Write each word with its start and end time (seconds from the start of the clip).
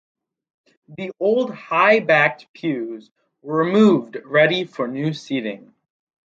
The 0.87 1.11
old 1.19 1.53
high 1.53 1.99
backed 1.99 2.51
pews 2.53 3.11
were 3.43 3.59
removed 3.63 4.17
ready 4.25 4.63
for 4.65 4.87
new 4.87 5.13
seating. 5.13 5.75